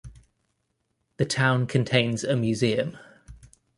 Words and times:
The 1.17 1.25
town 1.25 1.67
contains 1.67 2.23
a 2.23 2.35
museum. 2.35 2.97